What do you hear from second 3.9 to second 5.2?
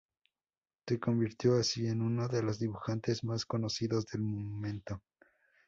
del momento.